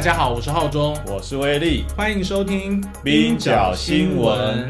[0.00, 4.66] 大家好，我是浩中，我是威力，欢迎收听冰角新闻。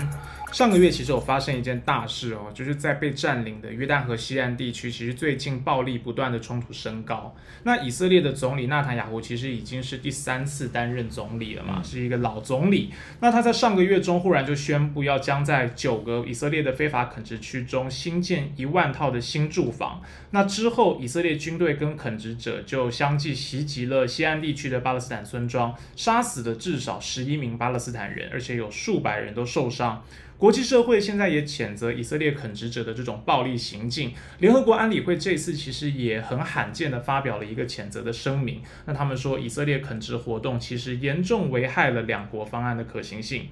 [0.52, 7.34] 上个月其实有发生一件大事哦，就是在被占领的约旦河西岸地区，其实最近暴力不断的冲突升高。
[7.62, 12.90] 那以色列的总理纳坦雅胡其实已经是第三次担任总理了嘛，是一个老总理。
[13.20, 20.02] 那他在上个月中忽然就宣布要将在九个以色列的非法垦殖区中新建一万套的新住房。
[20.32, 30.02] 那之后，以色列军队跟垦殖者就相继袭击了西岸地区的巴勒斯坦村庄，杀死了至少十一名巴勒斯坦人，而且有数百人都受伤。
[30.40, 34.14] 国际社会现在也谴责以色列垦殖者的这种暴力行径。
[34.38, 38.62] 联合国安理会这次其实也很罕见的发表了一个谴责的声明。
[38.86, 43.48] 那他们说，以色列垦殖活动其实严重危害了两国方案的可行性。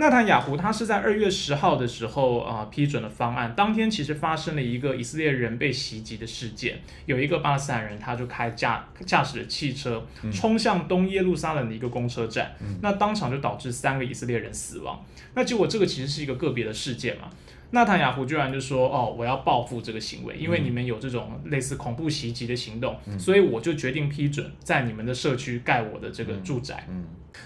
[0.00, 15.04] 纳坦雅胡他是在二月十号的时候啊批准了方案，当天其实发生了一个以色列人被袭击的事件，有一个巴勒斯坦人他就开驾驾驶着汽车冲向东耶路撒冷的一个公车站，那当场就导致三个以色列人死亡。
[15.34, 17.28] 那结果这个其实是一个个别的事件嘛？
[17.72, 26.86] 纳坦雅胡居然就说哦，我要报复这个行为，因为你们有这种类似恐怖袭击的行动，所以我就决定批准在你们的社区盖我的这个住宅。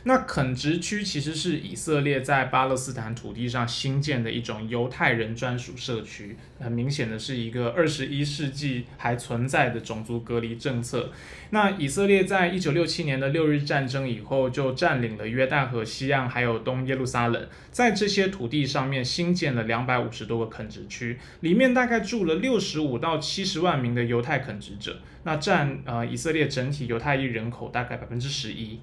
[0.04, 11.12] 那垦殖区其实是以色列在巴勒斯坦土地上新建的一种犹太人专属社区，很明显的是一个二十一世纪还存在的种族隔离政策。
[11.50, 28.80] 那以色列在一九六七年的六日战争以后，就占领了约旦河西岸还有东耶路撒冷，在这些土地上面新建了两百五十多个垦殖区，里面大概住了六十五到七十万名的犹太垦殖者，那占呃以色列整体犹太裔人口大概百分之十一。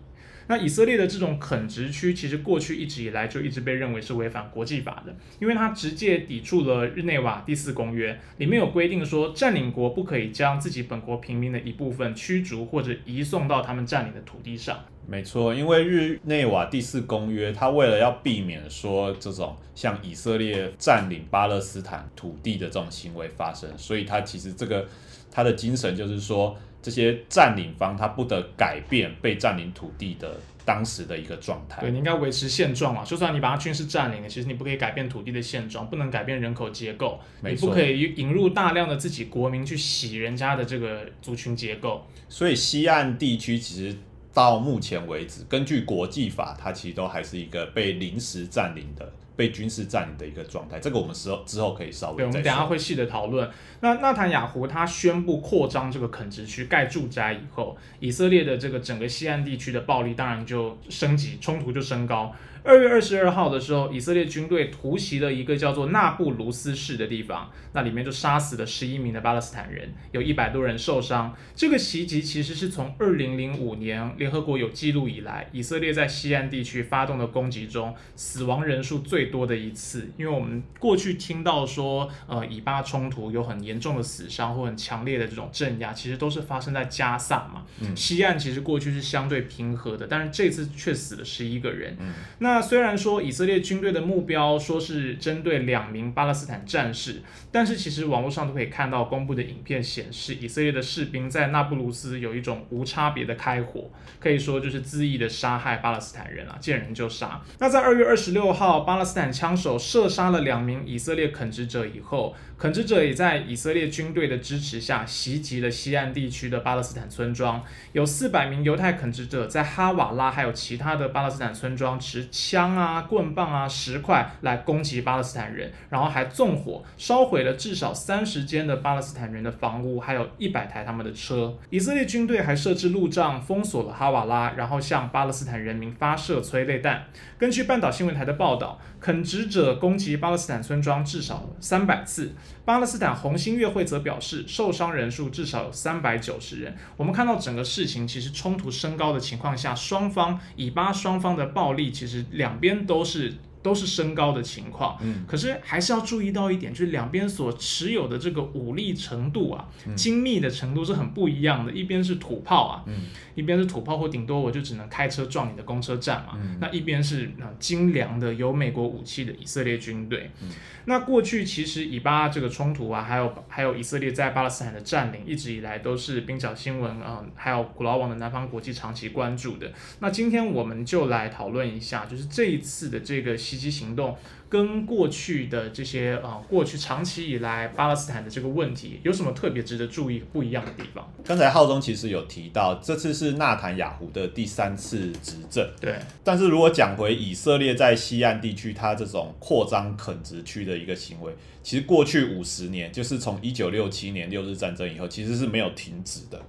[0.50, 14.84] 那以色列的这种垦殖区，其实过去一直以来就一直被认为是违反国际法的，因为它直接抵触了日内瓦第四公约，里面有规定说，占领国不可以将自己本国平民的一部分驱逐或者移送到他们占领的土地上。
[15.08, 24.88] 没错，因为日内瓦第四公约，它为了要避免说这种像以色列占领巴勒斯坦土地的这种行为发生，所以它其实这个
[25.32, 26.58] 它的精神就是说。
[26.82, 31.82] 这些占领方他不得改变被占领土地的当时的一个状态。
[31.82, 33.04] 对，你应该维持现状嘛。
[33.04, 42.08] 就算你把它军事占领了，其实你不可以改变土地的现状，不能改变人口结构，你不可以引入大量的自己国民去洗人家的这个族群结构。
[42.30, 43.98] 所以西岸地区其实
[44.40, 49.12] 到目前为止，根据国际法，它其实都还是一个被临时占领的。
[49.36, 53.50] 被军事占领的一个状态，这个我们之后之后可以稍微对，我们等下会细的讨论。
[53.80, 62.36] 那纳坦雅胡他宣布扩张这个垦殖区盖住宅以后，以色列的这个整个西岸地区的暴力当然就升级，冲突就升高。
[62.64, 71.36] 二月二十二号的时候，以色列军队突袭了一个叫做纳布卢斯市的地方，那里面就杀死了十一名的巴勒斯坦人，有一百多人受伤。
[71.56, 80.12] 这个袭击其实是从二零零五年联合国有记录以来，以色列在西岸地区发动的攻击中死亡人数最多的一次。
[80.18, 87.66] 因为我们过去听到说，呃，以巴冲突有很严重的死伤或很强烈的这种镇压，其实都是发生在加萨嘛。
[87.82, 91.96] 嗯西岸其实过去是相对平和的，但是这次却死了十一个人。
[92.00, 97.22] 嗯那那虽然说以色列军队的目标说是针对两名巴勒斯坦战士，
[97.52, 107.40] 但是其实网络上都可以看到公布的影片显示，以色列的士兵在那不鲁斯有一种无差别的开火，可以说就是恣意的杀害巴勒斯坦人啊，见人就杀。
[107.60, 122.28] 那在二月二十六号，巴勒斯坦枪手射杀了两名以色列垦殖者以后，垦殖者也在以色列军队的支持下袭击了西岸地区的巴勒斯坦村庄，有四百名犹太垦殖者在哈瓦拉还有其他的巴勒斯坦村庄持。
[122.42, 131.54] 枪啊、棍棒啊、石块来攻击巴勒斯坦人，然后还纵火烧毁了至少三十间的巴勒斯坦人的房屋，还有一百台他们的车。
[131.70, 137.04] 以色列军队还设置路障封锁了哈瓦拉，然后向巴勒斯坦人民发射催泪弹。
[137.38, 142.34] 根据半岛新闻台的报道，垦殖者攻击巴勒斯坦村庄至少三百次。
[142.70, 146.78] 巴勒斯坦红星月会则表示，受伤人数至少有三百九十人。
[146.98, 153.34] 我们看到整个事情其实冲突升高的情况下，双方以巴双方的暴力其实两边都是
[153.64, 154.96] 都是升高的情况。
[155.02, 161.72] 嗯，可是还是要注意到一点，就是两边所持有的这个武力程度啊，精密的程度是很不一样的。
[161.72, 163.06] 一边是土炮啊，嗯
[163.40, 166.34] 一边是土炮，或顶多我就只能开车撞你的公车站嘛。
[166.36, 170.30] 嗯那一边是啊精良的有美国武器的以色列军队。
[170.42, 170.50] 嗯
[170.86, 179.72] 那过去其实以巴这个冲突啊，还有还有以色列在巴勒斯坦的占领，一直以来都是冰角新闻啊、呃还有古老网的南方国际长期关注的。
[180.00, 184.18] 那今天我们就来讨论一下，就是这一次的这个袭击行动。
[184.50, 191.08] 跟过去的这些呃，过去长期以来巴勒斯坦的这个问题有什么特别值得注意不一样的地方？
[191.24, 195.70] 刚才浩中其实有提到，这次是纳坦雅胡的第三次执政。
[195.80, 201.32] 对，但是如果讲回以色列在西岸地区，它这种扩张垦殖区的一个行为，
[201.62, 206.42] 其实过去五十年，就是从一九六七年六日战争以后，其实是没有停止的。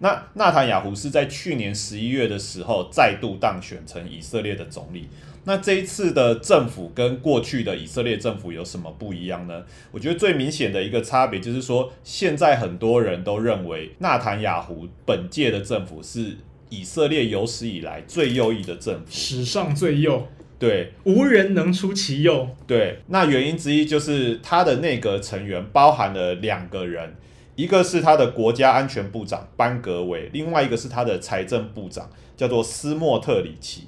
[0.00, 5.08] 那纳坦雅胡是在去年十一月的时候再度当选成以色列的总理。
[5.48, 9.62] 那这一次的政府跟过去的以色列政府有什么不一样呢？
[9.92, 16.36] 我觉得最明显的一个差别就是说，现在很多人都认为纳坦雅胡本届的政府是
[16.68, 19.06] 以色列有史以来最右翼的政府。
[19.08, 20.26] 史上最右，
[20.58, 22.48] 对无人能出其右。
[22.66, 27.14] 对，那原因之一就是他的内阁成员包含了两个人，
[27.54, 33.84] 一个是他的国家安全部长班格维，另外一个是他的财政部长，叫做斯莫特里奇。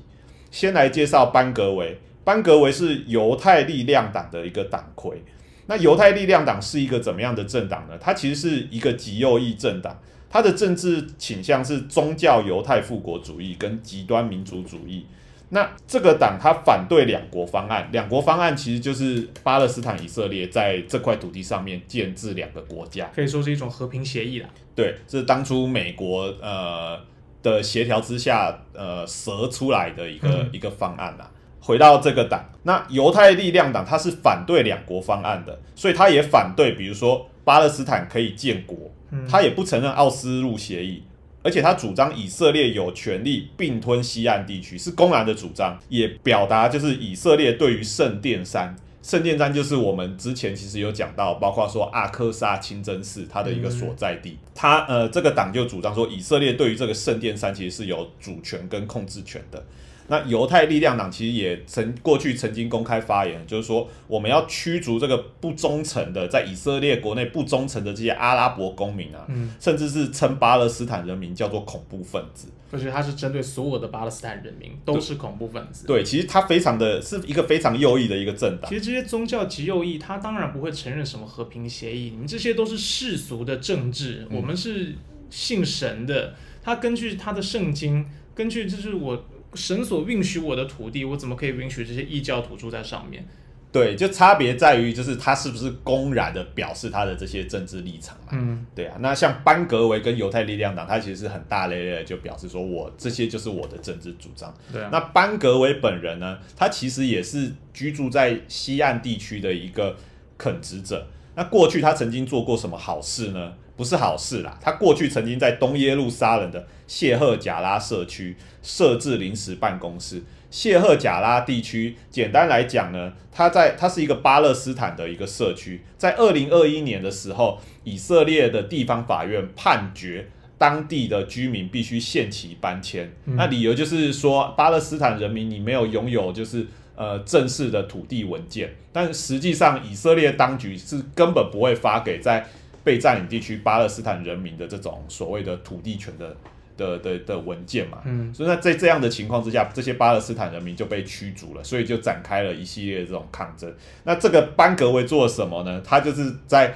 [0.51, 5.23] 先来介绍班格维，班格维是犹太力量党的一个党魁。
[5.67, 7.99] 那犹太力量党是一个怎么样的政党呢？
[8.01, 10.01] 它其实是一个极右翼政党，
[10.31, 15.05] 它的政治倾向是宗教犹太复国主义跟极端民族主义。
[15.51, 23.11] 那这个党它反对两国方案，两国方案其实就是巴勒斯坦、以色列在这块土地上面建制两个国家。
[23.15, 24.49] 可以说是一种和平协议啦。
[24.75, 26.99] 对，这是当初美国呃
[27.43, 31.31] 的协调之下呃折出来的一个、嗯一个方案啦。
[31.61, 38.77] 回到这个党，那犹太力量党它是反对两国方案的，所以他也反对，比如说巴勒斯坦可以建国，
[39.11, 41.03] 嗯它也不承认奥斯陆协议，
[41.43, 48.75] 而且他主张以色列有权利并吞西岸地区，是公然的主张，也表达就是以色列对于圣殿山。
[49.09, 59.65] 圣殿山就是我们之前其实有讲到，包括说阿克萨清真寺它的一个所在地，它呃这个党就主张说以色列对于这个圣殿山其实是有主权跟控制权的。
[60.09, 72.49] 那犹太力量党其实也曾过去曾经公开发言，就是说我们要驱逐这个不忠诚的在以色列国内不忠诚的这些阿拉伯公民啊，嗯，甚至是称巴勒斯坦人民叫做恐怖分子。
[72.71, 75.87] 而且他是针对所有的巴勒斯坦人民，都是恐怖分子。
[75.87, 78.75] 对，其实他非常的是一个非常右翼的一个政党其。
[78.75, 84.95] 实这些宗教极右翼，他当然不会承认什么和平协议，你们这些都是世俗的政治，嗯我们是
[85.31, 93.27] 信神的，他根据他的圣经，根据就是我神所允许我的土地，我怎么可以允许这些异教徒住在上面？
[93.71, 98.31] 对，就差别在于就是他是不是公然的表示他的这些政治立场嘛。
[98.33, 104.53] 嗯，对啊，那像班格维跟犹太力量党，他其实是很大咧咧的就表示说我这些就是我的政治主张。
[104.73, 109.97] 对啊，那班格维本人呢，他其实也是居住在西岸地区的一个
[110.39, 111.07] 垦殖者。
[111.35, 113.53] 那过去他曾经做过什么好事呢？
[113.79, 120.21] 不是好事啦，他过去曾经在东耶路撒冷的谢赫贾拉社区设置临时办公室。
[120.51, 125.81] 谢赫贾拉地区，简单来讲呢，它在它是一个巴勒斯坦的一个社区。
[125.97, 133.13] 在二零二一年的时候，以色列的地方法院判决当地的居民必须限期搬迁。
[133.27, 142.45] 嗯那理由就是说，巴勒斯坦人民你没有拥有就是呃正式的土地文件，但实际上以色列当局是根本不会发给在
[142.89, 146.35] 被占领地区巴勒斯坦人民的这种所谓的土地权的
[146.75, 147.99] 的的的文件嘛。
[148.07, 153.71] 嗯，所以那在这样的情况之下，这些巴勒斯坦人民就被驱逐了，所以就展开了一系列这种抗争。
[154.05, 155.83] 那这个班格维做了什么呢？
[155.85, 156.73] 他就是在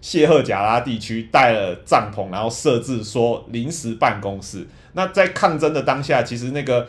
[0.00, 4.66] 谢赫贾拉地区带了帐篷，然后设置说临时办公室。
[4.94, 6.88] 那在抗争的当下，其实那个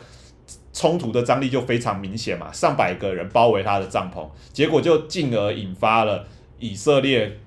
[0.72, 6.26] 冲突的张力就非常明显嘛，上百个人包围他的帐篷，结果就进而引发了
[6.58, 7.38] 以色列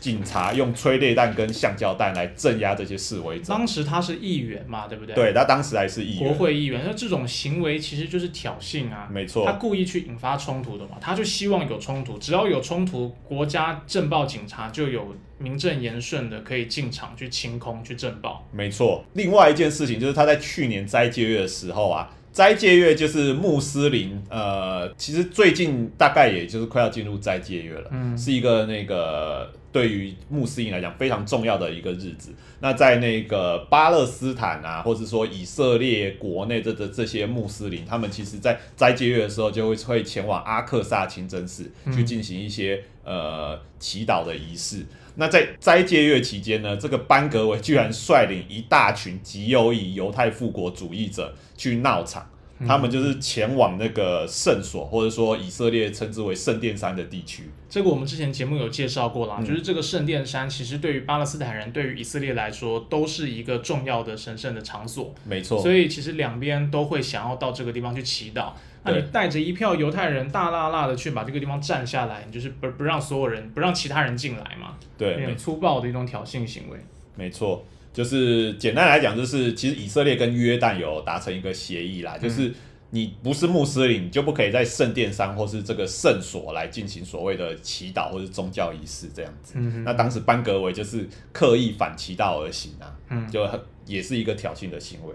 [0.00, 3.44] 警察用催泪弹跟橡胶弹来镇压这些示威者。
[3.48, 9.08] 当时他是议员嘛，对不对？，对他当时还是议国员，会议员，那这种行为其实就是挑衅啊。
[9.12, 18.46] 没错他，故意去引发冲突的嘛，他就希望有冲突，只要有冲突，国家政报警察就有名正言顺的可以进场去清空、去政报。
[18.52, 19.04] 没错。
[19.12, 32.32] 另外一件事情就是他在去年斋戒月的时候啊，斋戒月就是穆斯林，呃，其实最近大概也就是快要进入斋戒月了，嗯是一个那个对于穆斯林来讲非常重要的一个日子。
[32.60, 44.84] 那在那个巴勒斯坦啊，或者说以色列国内这这这些穆斯林，他们其实在斋戒月的时候就会会前往阿克萨清真寺去进行一些呃祈祷的仪式。
[45.16, 52.30] 那在斋戒月期间呢，这个班格维居然率领一大群极右翼犹太复国主义者去闹场。
[52.66, 57.50] 他们就是前往那个圣所，或者说以色列称之为圣殿山的地区。
[57.68, 65.14] 这个我们之前节目有介绍过啦，嗯就是这个圣殿山，其实对于巴勒斯坦人，对于以色列来说，都是一个重要的神圣的场所。
[65.24, 68.52] 没错，所以其实两边都会想要到这个地方去祈祷。
[68.82, 76.78] 那你带着一票犹太人大辣辣的去把这个地方占下来，你就是不不让所有人，不让其他人进来嘛，对，很粗暴的一种挑衅行为。
[77.14, 82.52] 没错，就是简单来讲，就是其实以色列跟约旦有达成一个协议啦，就是
[82.90, 89.54] 你不是穆斯林，你就不可以在圣殿上或是这个圣所来进行所谓的祈祷或是宗教仪式这样子。
[89.56, 95.14] 嗯那当时班格维就是刻意反其道而行啊，嗯就很也是一个挑衅的行为。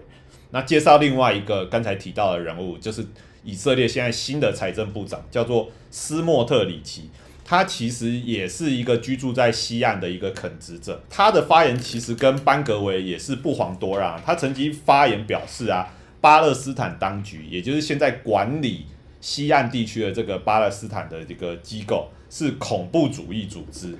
[0.50, 3.04] 那介绍另外一个刚才提到的人物，就是
[3.42, 7.10] 以色列现在新的财政部长，叫做斯莫特里奇。
[7.48, 14.20] 他其实也是一个居住在西岸的一个垦殖者，他的发言其实跟班格维也是不遑多让。
[14.26, 15.86] 他曾经发言表示啊，
[16.20, 18.86] 巴勒斯坦当局，也就是现在管理
[19.20, 23.96] 西岸地区的这个巴勒斯坦的这个机构是恐怖主义组织。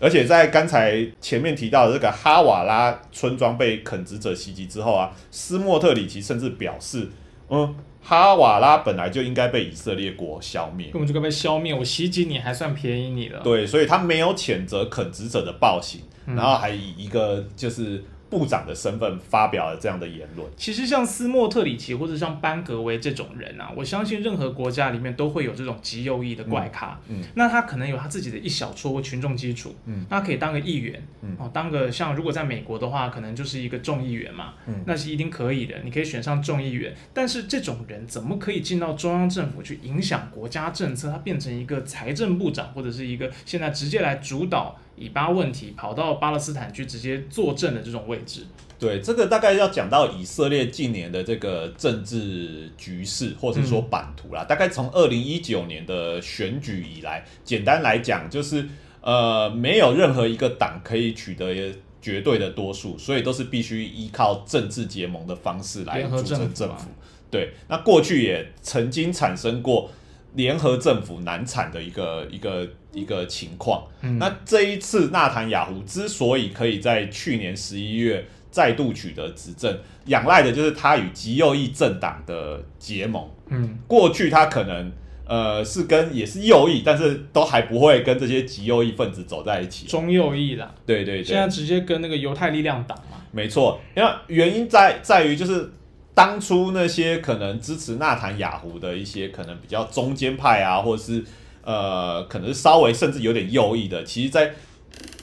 [0.00, 7.08] 而且在刚才前面提到的这个哈瓦拉村庄被垦殖者袭击之后啊，斯莫特里奇甚至表示，
[7.48, 10.88] 嗯，哈瓦拉本来就应该被以色列国消灭。
[10.88, 13.40] 根本就该被消灭，我袭击你还算便宜你了。
[13.40, 18.02] 对，所以他没有谴责垦殖者的暴行，嗯然后还以一个就是
[18.32, 20.48] 部长的身份发表了这样的言论。
[20.56, 26.98] 其实像斯莫特里奇或者像班格维这种人啊，我相信任何国家里面都会有这种极右翼的怪咖。
[27.10, 36.94] 嗯嗯那他可能有他自己的一小撮群众基础，嗯那可以当个议员，嗯哦，当个像如果在美国的话，可能就是一个众议员嘛，嗯那是一定可以的，你可以选上众议员。
[37.12, 41.10] 但是这种人怎么可以进到中央政府去影响国家政策？
[41.12, 48.46] 他变成一个财政部长，或者是一个现在直接来主导以巴问题，跑到巴勒斯坦去直接坐镇的这种位置。
[48.78, 54.44] 对，这个大概要讲到以色列近年的这个政治局势，或者说版图啦。
[54.44, 58.66] 大概从二零一九年的选举以来，简单来讲就是
[59.00, 66.88] 呃，没有任何一个党可以取得绝对的多数，所以都是必须依靠政治结盟的方式来组成政府。
[67.30, 69.90] 对，那过去也曾经产生过
[70.34, 73.84] 联合政府难产的一个一个一个情况。
[74.02, 83.26] 嗯那这一次纳坦雅胡之所以可以在去年十一月再度取得执政，仰赖的就是他与极右翼政党的结盟。
[83.48, 84.92] 嗯，过去他可能
[85.26, 89.86] 呃是跟也是右翼，但是都还不会跟这些极右翼分子走在一起。
[89.86, 93.18] 中右翼啦，对对对，现在直接跟那个犹太力量党嘛。
[93.30, 95.70] 没错，因为原因在在于就是
[96.12, 101.24] 当初那些可能支持纳坦雅胡的一些可能比较中间派啊，或者是
[101.62, 104.52] 呃可能是稍微甚至有点右翼的，其实，在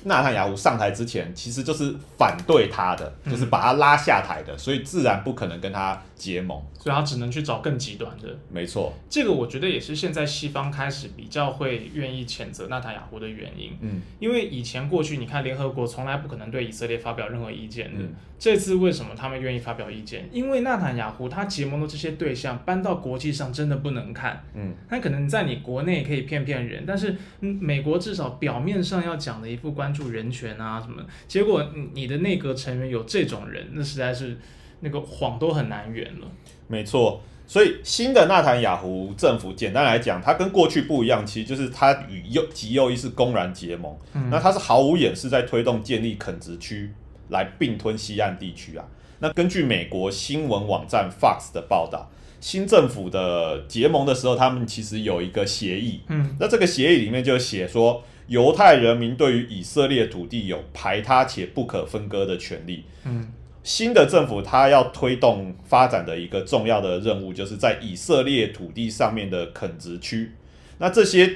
[0.04, 6.62] 纳坦雅胡上台之前，其实就是反对他的，就是把他拉下台的，所以自然不可能跟他结盟。
[6.78, 8.38] 所以他只能去找更极端的。
[8.52, 14.02] 没错，这个我觉得也是现在西方开始比较会愿意谴责纳塔雅胡的原因，嗯。
[14.20, 18.14] 因为以前过去你看联合国从来不可能对以色列发表任何意见的，嗯。
[18.38, 20.30] 这次为什么他们愿意发表意见？
[20.32, 34.38] 因为纳塔雅胡他结盟的这些对象搬到国际上真的不能看，嗯，他可能在你国内可以骗骗人，但是嗯美国至少表面上要讲的一副关注人权啊什么，结果你你的内阁成员有这种人，那实在是
[34.80, 36.28] 那个谎都很难圆了。
[36.68, 37.22] 没错。
[37.48, 46.94] 所以新的纳坦雅胡政府，简单来讲，它跟过去不一样，其实就是它与右极右翼是公然结盟，嗯那它是毫无掩饰在推动建立垦殖区
[47.30, 48.86] 来并吞西岸地区啊。
[49.18, 62.86] 那根据美国新闻网站 Fox 的报道，新政府的结盟的时候，他们其实有一个协议，嗯那这个协议里面就写说，犹太人民对于以色列土地有排他且不可分割的权利。
[63.06, 63.34] 嗯
[63.64, 70.32] 新的政府它要推动发展的一个重要的任务，就是在以色列土地上面的垦殖区。
[70.78, 71.30] 那这些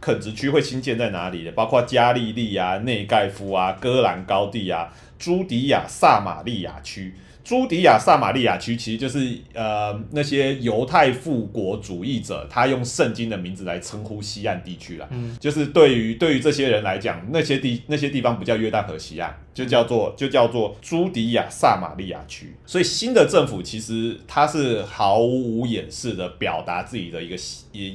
[0.00, 1.52] 垦殖区会新建在哪里呢？
[1.52, 7.14] 包括加利利啊、内盖夫啊、戈兰高地啊、朱迪亚、撒玛利亚区。
[7.44, 15.08] 朱迪亚、撒玛利亚区其实就是呃那些犹太复国主义者，他用圣经的名字来称呼西岸地区了。
[15.10, 22.54] 嗯就是对于对于这些人来讲，那些地那些地方不叫约旦河西岸，就叫做就叫做朱迪亚撒玛利亚区。
[22.64, 27.36] 所以新的政府其实它是毫无掩饰的表达自己的一个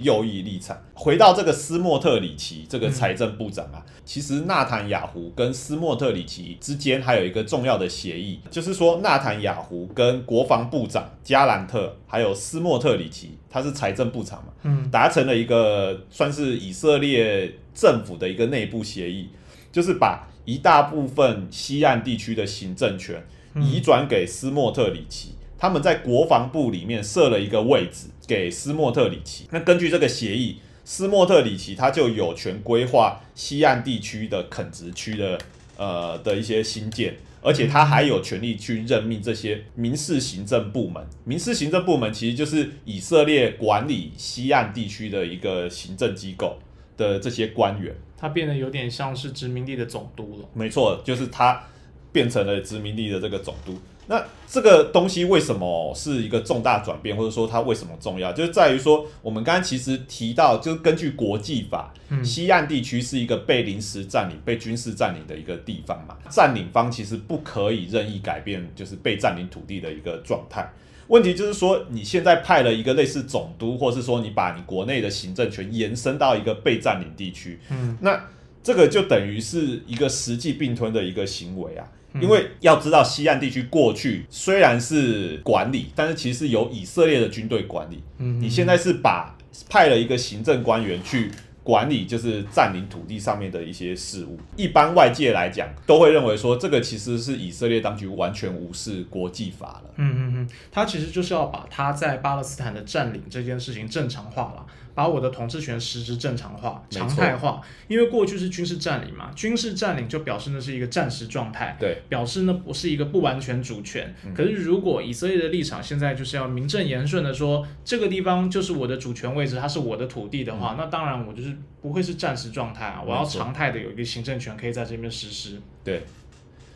[0.02, 0.78] 右翼立场。
[0.94, 19.30] 回到这个斯莫特里奇这个财政部长啊，其实纳坦雅胡跟斯莫特里奇之间还有一个重要的协议，就是说纳坦雅胡跟国防部长加兰特还有斯莫特里奇，他是财政部长嘛，嗯，达成了一个算是以色列政府的一个内部协议，
[19.72, 29.48] 就是把一大部分西岸地区的行政权移转给斯莫特里奇，他们在国防部里面设了一个位置给斯莫特里奇。
[29.52, 35.40] 那根据这个协议，斯莫特里奇他就有权规划西岸地区的垦殖区的
[35.78, 41.02] 呃的一些新建，而且他还有权利去任命这些民事行政部门。
[41.24, 46.60] 民事行政部门其实就是以色列管理西岸地区的一个行政机构
[46.98, 47.96] 的这些官员。
[48.24, 50.48] 它变得有点像是殖民地的总督了。
[50.54, 51.62] 没错，就是它
[52.10, 53.78] 变成了殖民地的这个总督。
[54.08, 70.72] 那这个东西为什么是一个重大转变，或者说它为什么重要，就是在于说，我们刚刚其实提到，就是根据国际法，西岸地区是一个被临时占领、被军事占领的一个地方嘛，占领方其实不可以任意改变，就是被占领土地的一个状态。
[71.08, 78.20] 问题就是说，你现在派了一个类似总督，或是说你把你国内的行政权延伸到一个被占领地区，嗯，那
[78.64, 81.88] 这个就等于是一个实际并吞的一个行为啊。
[82.22, 88.04] 因为要知道，西岸地区过去虽然是管理，但是其实由以色列的军队管理。
[88.20, 89.36] 嗯，你现在是把
[89.70, 91.32] 派了一个行政官员去。
[91.64, 99.94] 管理就是占领土地上面的一些事务，一般外界来讲都会认为说，这个其实是以色列当局完全无视国际法了。
[99.96, 104.66] 嗯嗯嗯，他其实就是要把他在巴勒斯坦的占领这件事情正常化了。
[104.96, 114.14] 把我的统治权实质正常化、常态化，因为过去是军事占领嘛，军事占领就表示那是一个战时状态，对，表示那不是一个不完全主权。
[114.36, 125.60] 可是如果以色列的立场现在就是要名正言顺的说，这个地方就是我的主权位置，它是我的土地的话，那当然我就是不会是战时状态啊，我要常态的有一个行政权可以在这边实施。
[125.84, 126.04] 对，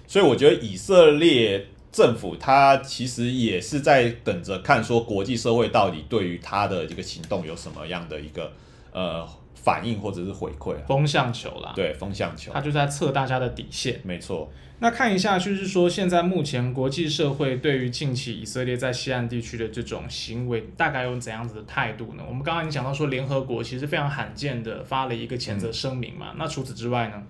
[0.07, 1.67] 所以我觉得以色列。
[1.91, 8.51] 政府它其实也是在等着看，说国际社会到底对于他的一个行动有什么样的一个
[8.91, 10.75] 呃反应或者是回馈。
[10.87, 13.99] 风向球啦，对，风向球，他就在测大家的底线。
[14.03, 14.51] 没错。
[14.79, 22.23] 那看一下，就是说现在目前国际社会对于近期以色列在西岸地区的这种行为，大概有怎样子的态度呢？
[22.27, 26.35] 我们刚刚已经讲到说，联合国其实非常罕见的发了一个谴责声明嘛。
[26.37, 27.23] 那除此之外呢？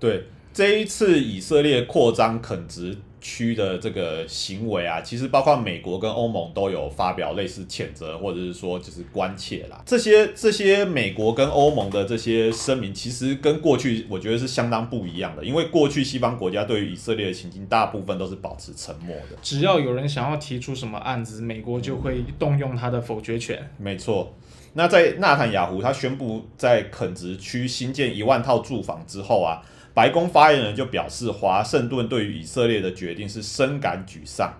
[0.00, 2.96] 对，这一次以色列扩张垦殖。
[3.26, 9.82] 区的这个行为啊，其实包括美国跟欧盟都有发表类似谴责，或者是说就是关切啦。
[9.84, 15.44] 这些这些美国跟欧盟的这些声明，其实跟过去我觉得是相当不一样的。
[15.44, 19.36] 因为过去西方国家对于以色列的行径，大部分都是保持沉默的。
[19.42, 23.68] 只要有人想要提出什么案子，美国就会动用他的否决权。
[23.76, 24.32] 没错。
[24.74, 29.60] 那在纳坦雅胡他宣布在垦殖区新建一万套住房之后啊。
[29.96, 34.52] 白宫发言人就表示，华盛顿对于以色列的决定是深感沮丧。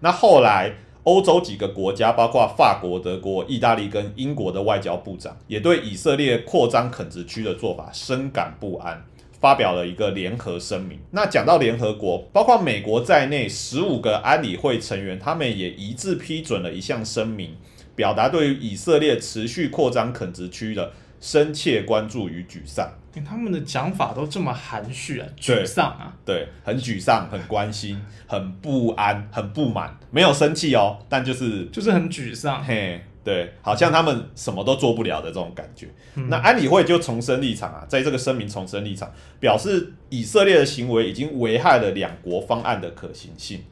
[0.00, 0.74] 那后来，
[1.04, 9.00] 欧洲几个国家，包括法国、德国、意大利跟英国的外交部长，也对以色列扩张垦殖区的做法深感不安，
[9.38, 10.98] 发表了一个联合声明。
[11.12, 17.54] 那讲到联合国，包括美国在内，十五个安理会成员，他们也一致批准了一项声明，
[17.94, 22.90] 表达对于以色列持续扩张垦殖区的深切关注与沮丧。
[23.24, 35.88] 他们的讲法都这么含蓄啊，沮丧啊，对，很沮丧，很关心，很不安，很不满，没有生气哦，但就是就是很沮丧，嘿，对，好像他们什么都做不了的这种感觉。
[36.14, 43.64] 那安理会就重申立场啊，在这个声明重申立场，表示以色列的行为已经危害了两国方案的可行性。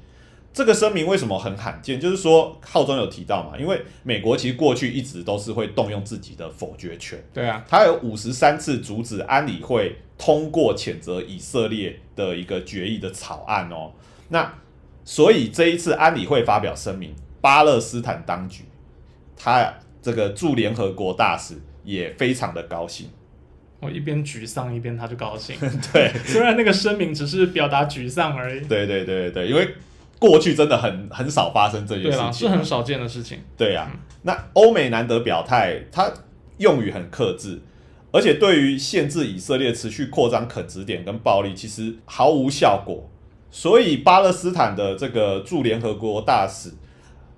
[0.58, 2.00] 这个声明为什么很罕见？
[2.00, 7.16] 就是说，浩中有提到嘛，因为美国其实过去一直都是会动用自己的否决权。
[7.32, 13.92] 对啊，他有五十三次阻止安理会通过谴责以色列的一个决议的草案哦。
[14.30, 14.52] 那
[15.04, 18.64] 所以这一次安理会发表声明，巴勒斯坦当局
[19.36, 23.08] 他这个驻联合国大使也非常的高兴。
[23.78, 25.54] 我一边沮丧一边他就高兴。
[25.94, 28.66] 对， 虽然那个声明只是表达沮丧而已。
[28.66, 29.72] 对对对对，因为。
[30.18, 33.38] 过去真的很很少发生这件事情，是很少见的事情。
[33.56, 33.90] 对呀，
[34.22, 36.10] 那欧美难得表态，他
[36.56, 37.60] 用语很克制，
[38.10, 43.08] 而且对于限制以色列持续扩张可指点跟暴力，其实毫无效果。
[43.50, 46.70] 所以巴勒斯坦的这个驻联合国大使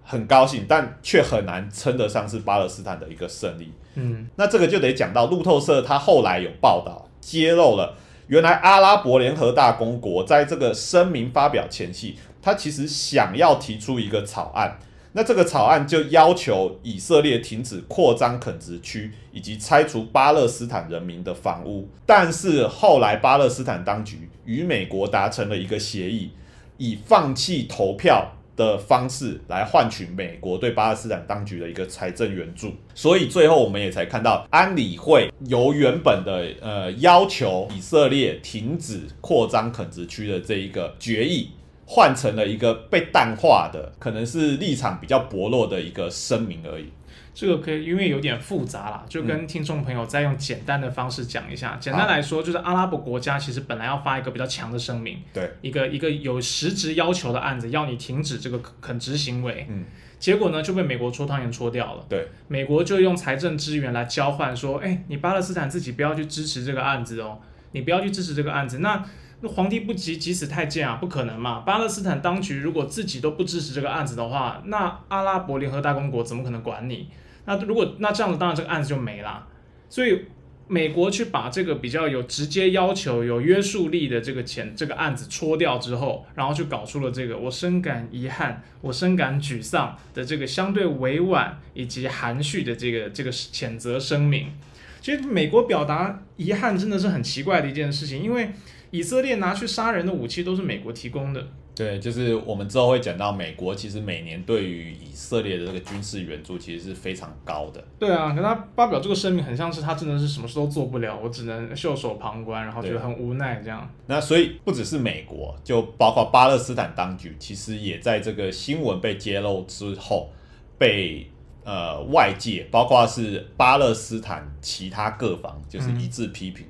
[0.02, 3.72] 很高兴，但却很难称得上是巴勒斯坦的一个胜利。
[3.94, 7.94] 嗯，那这个就得讲到路透社，他后来有报道揭露了。
[8.26, 14.78] 原来阿拉伯联合大公国在这个声明发表前夕，他其实想要提出一个草案。
[15.12, 21.88] 那这个草案就要求以色列停止扩张垦殖区，以及拆除巴勒斯坦人民的房屋。
[22.06, 26.30] 但是后来巴勒斯坦当局与美国达成了一个协议，
[26.78, 32.72] 以放弃投票的方式来换取美国对巴勒斯坦当局的一个财政援助。
[32.94, 41.50] 所以最后我们也才看到安理会由原本的呃要求以色列停止扩张垦殖区的这一个决议。
[41.92, 46.88] 换成了一个被淡化的，可能是立场比较薄弱的一个声明而已。
[47.34, 51.76] 这个可以，因为有点复杂啦，就跟听众朋友再用简单的方式讲一下。
[51.80, 59.66] 简单来说，就是阿拉伯国家其实本来要发一个比较强的声明，对，一个一个有实质要求的案子，要你停止这个垦殖行为。
[59.68, 59.84] 嗯，
[60.20, 62.06] 结果呢就被美国戳汤圆戳掉了。
[62.08, 67.38] 对，美国就用财政资源来交换，说，哎，你巴勒斯坦自己不要去支持这个案子哦，
[67.72, 69.04] 你不要去支持这个案子，那。
[69.42, 71.60] 那皇帝不急急死太监啊，不可能嘛！
[71.60, 77.08] 巴勒斯坦当局如果自己都不支持这个案子的话，那阿拉伯联合大公国怎么可能管你？
[77.46, 79.46] 那如果那这样子，当然这个案子就没了。
[79.88, 80.26] 所以
[80.68, 94.52] 美国去把这个比较有直接要求、有约束力的这个钱这个案子戳掉之后，然后就搞出了这个我深感遗憾、我深感沮丧的这个相对委婉以及含蓄的这个这个谴责声明。
[95.00, 98.50] 其实美国表达遗憾真的是很奇怪的一件事情，因为。
[98.90, 101.46] 以色列拿去杀人的武器都是美国提供的。
[101.72, 107.82] 对，就是我们之后会讲到，美国其实每年对于以色列的这个军事援助其实是非常高的。
[107.98, 113.88] 对啊，可他发表这个声明，很像是他真的是什么事都做不了，我只能袖手旁观，然后觉得很无奈这样。
[114.08, 120.30] 那所以不只是美国，就包括巴勒斯坦当局，其实也在这个新闻被揭露之后，
[120.76, 121.30] 被
[121.64, 126.66] 呃外界，包括是巴勒斯坦其他各方，就是一致批评。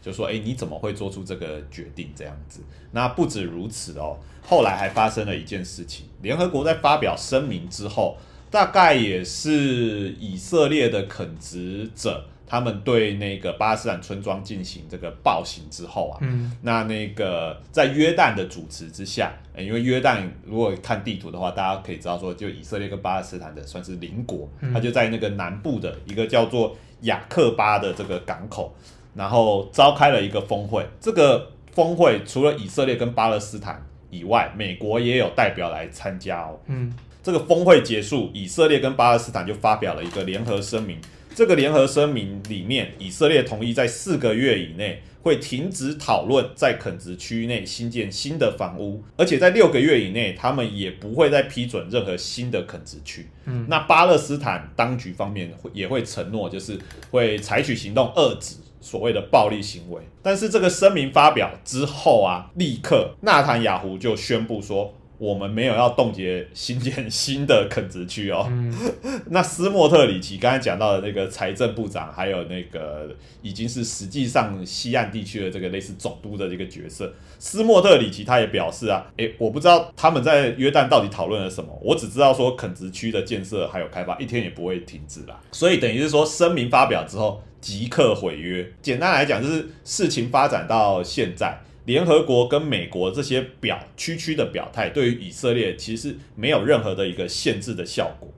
[0.00, 2.10] 就说：“哎，你怎么会做出这个决定？
[2.14, 2.60] 这样子？
[2.92, 6.06] 那不止如此哦，后来还发生了一件事情。
[6.22, 8.16] 联合国在发表声明之后，
[8.50, 28.74] 大概也是以色列的垦殖者，他们对那个巴勒斯坦村庄进行这个暴行之后啊，嗯，那那个在约旦的主持之下，因为约旦如果看地图的话，大家可以知道说，就以色列跟巴勒斯坦的算是邻国，它就在那个南部的一个叫做雅克巴的这个港口。”
[29.18, 36.56] 然后召开了一个峰会，这个峰会除了以色列跟巴勒斯坦以外，美国也有代表来参加哦。
[36.68, 40.98] 嗯，这个峰会结束，以色列跟巴勒斯坦就发表了一个联合声明。
[41.34, 53.28] 这个联合声明里面，以色列同意在四个月以内会停止讨论在垦殖区域内新建新的房屋，而且在六个月以内，他们也不会再批准任何新的垦殖区。
[53.46, 56.78] 嗯，那巴勒斯坦当局方面也会承诺，就是
[57.10, 58.54] 会采取行动遏制。
[58.80, 68.50] 所谓的暴力行为，但是这个声明发表之后啊，立刻纳坦雅胡就宣布说，我们没有要冻结新建新的垦殖区哦。
[69.30, 85.38] 那斯莫特里奇刚才讲到的那个财政部长，还有那个已经是实际上西岸地区的这个类似总督的这个角色，斯莫特里奇他也表示啊，诶，我不知道他们在约旦到底讨论了什么，我只知道说垦殖区的建设还有开发一天也不会停止啦。
[85.52, 87.42] 所以等于是说声明发表之后。
[87.60, 88.64] 即刻毁约。
[88.80, 98.28] 简单来讲，就是事情发展到现在，联合国跟美国这些表区区的表态，对于以色列其实没有任何的一个限制的效果。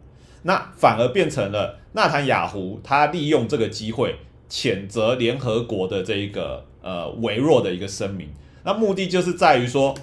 [0.42, 4.14] 那反而变成了纳坦雅胡他利用这个机会
[4.48, 8.28] 谴责联合国的这一个呃微弱的一个声明。
[8.62, 9.96] 那目的就是在于说，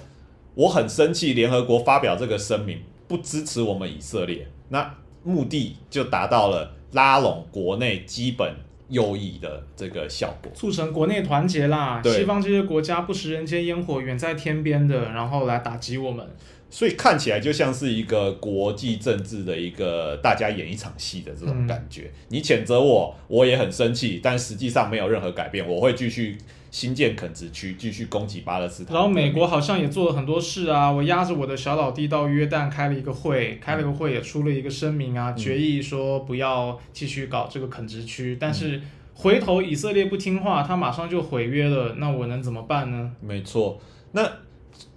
[0.54, 8.54] 我很生气，联合国发表这个声明不支持我们以色列，那目的就达到了拉拢国内基本。
[8.88, 12.00] 右翼的这个效果，促成国内团结啦。
[12.04, 16.26] 西方这些国家不食人间烟火，远在天边的，然后来打击我们。
[16.70, 22.10] 所以看起来就像是一个国际政治的一个大家演一场戏的这种感觉。
[22.28, 25.66] 你谴责我，我也很生气，但实际上没有任何改变。
[25.66, 26.36] 我会继续
[26.70, 28.94] 新建垦殖区，继续攻击巴勒斯坦。
[28.94, 38.36] 然后美国好像也做了很多事啊，我压着我的小老弟到约旦开了一个会，开了个会也出了一个声明啊，决议说不要继续搞这个垦殖区。
[38.40, 38.80] 但是
[39.14, 43.12] 回头以色列不听话，他马上就毁约了，那我能怎么办呢？
[43.20, 43.80] 没错，
[44.12, 44.28] 那。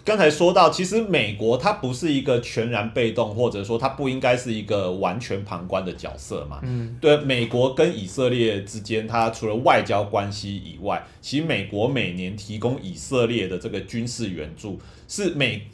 [0.03, 6.59] 刚才说到，其实美国它不是一个全然被动，或者说它不应该是一个完全旁观的角色嘛。
[6.63, 15.67] 嗯，对，美国跟以色列之间，它除了外交关系以外，其实美国每年提供以色列的这个军事援助是每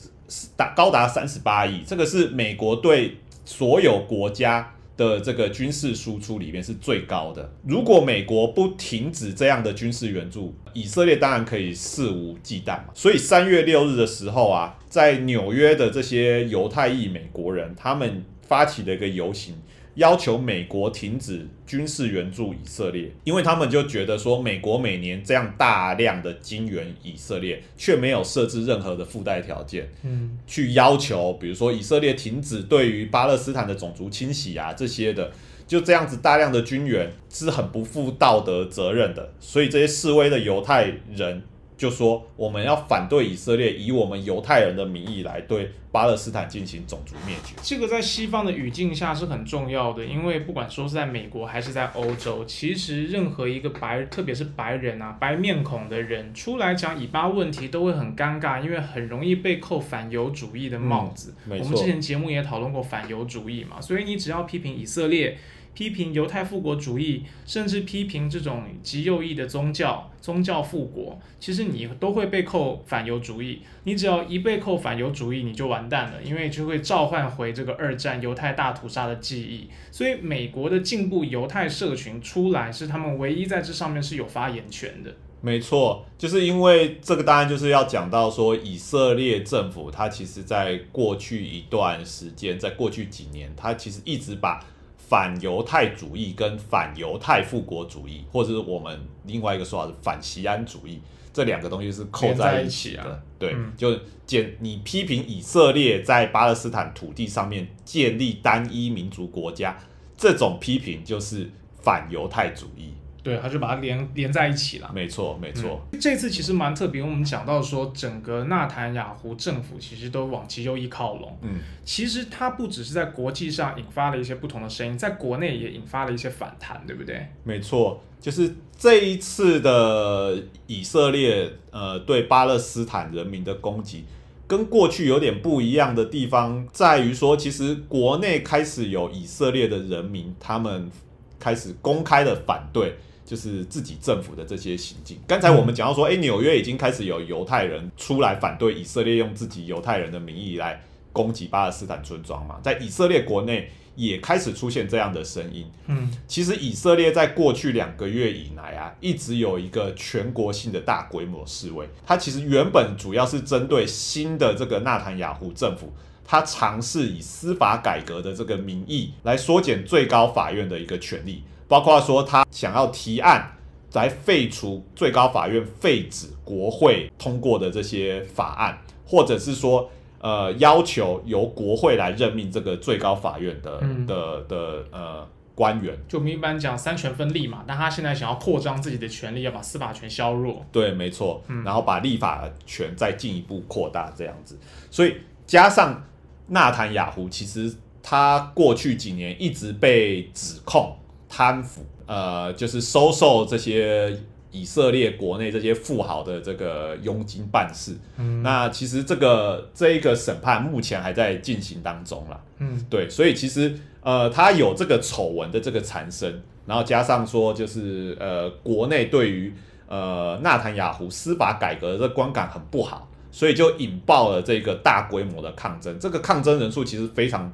[0.56, 7.54] 达高达三十八亿，这个是美国对所有国家的这个军事输出里面是最高的。
[7.64, 12.86] 如果美国不停止这样的军事援助，以色列当然可以肆无忌惮嘛。
[12.94, 19.56] 所以三月六日的时候啊，在纽约的这些犹太裔美国人，他们发起了一个游行。
[19.98, 35.32] 要求美国停止军事援助以色列，因为他们就觉得说，美国每年这样大量的金援以色列，却没有设置任何的附带条件，嗯，去要求，比如说以色列停止对于巴勒斯坦的种族清洗啊这些的，
[35.66, 41.42] 就这样子大量的军援是很不负道德责任的，所以这些示威的犹太人。
[41.78, 47.54] 就说我们要反对以色列以我们犹太人的名义来对巴勒斯坦进行种族灭绝。
[47.62, 61.36] 这个在西方的语境下是很重要的，因为不管说是在美国还是在欧洲，其实任何一个白，特别是白人啊，白面孔的人出来讲以巴问题都会很尴尬，因为很容易被扣反犹主义的帽子。
[61.48, 65.38] 我们之前节目也讨论过反犹主义嘛，所以你只要批评以色列。
[65.78, 73.62] 批评犹太复国主义，甚至批评这种极右翼的宗教、宗教复国，其实你都会被扣反犹主义。
[73.84, 79.70] 你只要一被扣反犹主义，你就完蛋了，因为就会召唤回这个二战犹太大屠杀的记忆。
[79.92, 85.14] 所以，美国的进步犹太社群出来，是他们唯一在这上面是有发言权的。
[85.42, 94.66] 没错，就是因为这个，当然就是要讲到说，以色列政府它其实在过去一段时间，在过去几年，它其实一直把。
[95.08, 101.00] 反犹太主义跟反犹太复国主义，或者是我们另外一个说法是反西安主义，
[101.32, 103.24] 这两个东西是扣在一起的。
[103.40, 109.78] 对，就建你批评以色列在巴勒斯坦土地上面建立单一民族国家，
[110.18, 111.50] 这种批评就是
[111.82, 112.94] 反犹太主义。
[113.28, 114.90] 对，他就把它连连在一起了。
[114.96, 115.86] 没错，没错。
[116.00, 121.38] 这次其实蛮特别，我们讲到说，整个纳坦雅胡政府其实都往其右翼靠拢。
[121.42, 127.28] 嗯，其实它不只是在国际上引发了一些不同的声音，在国内也引发了一些反弹，对不对？
[127.44, 134.06] 没错，就是这一次的以色列呃对巴勒斯坦人民的攻击，
[134.48, 140.90] 跟过去有点不一样的地方在于说，其实国内开始有以色列的人民，他们
[141.38, 142.96] 开始公开的反对。
[143.28, 145.20] 就是自己政府的这些行径。
[145.28, 155.66] 刚才我们讲到说，哎，纽约已经开始有犹太人出来反对以色列用自己犹太人的名义来攻击巴勒斯坦村庄嘛，在以色列国内也开始出现这样的声音。
[155.88, 161.86] 嗯，其实以色列在过去两个月以来啊，一直有一个全国性的大规模示威。
[162.06, 165.92] 它其实原本主要是针对新的这个纳坦雅胡政府，
[166.24, 171.44] 他尝试以司法改革的这个名义来缩减最高法院的一个权利。
[171.68, 173.52] 包括说他想要提案
[173.94, 185.98] 来废除最高法院废止国会通过的这些法案，或者是说呃要求由国会来任命这个最高法院的的的呃官员。
[186.08, 190.64] 就我们一般讲三权分立嘛，但他现在想要扩张自己的权利，要把司法权削弱。
[190.72, 194.60] 对，没错，然后把立法权再进一步扩大这样子。
[194.92, 196.04] 所以加上
[196.48, 200.96] 纳坦雅胡，其实他过去几年一直被指控。
[201.30, 204.18] 贪腐，呃，就是收受这些
[204.50, 207.96] 以色列国内这些富豪的这个佣金办事。
[208.18, 212.42] 嗯，那其实这个这一个审判目前还在进行当中了。
[212.60, 219.54] 嗯，对，所以其实呃，他有这个丑闻的这个缠身，然后加上说就是呃，国内对于
[219.88, 226.00] 呃纳坦雅胡司法改革的观感很不好，所以就引爆了这个大规模的抗争。
[226.00, 227.52] 这个抗争人数其实非常。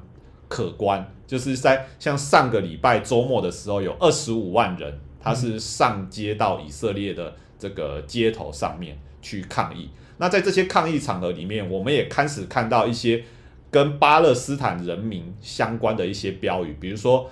[0.54, 9.90] 可观，就是在像上个礼拜周末的时候，有二十五万人，他是上街到以色列的这个街头上面去抗议。
[10.18, 13.24] 那在这些抗议场合里面，我们也开始看到一些
[13.68, 17.28] 跟巴勒斯坦人民相关的一些标语，比如说